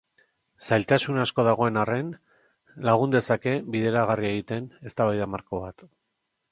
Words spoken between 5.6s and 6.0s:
bat.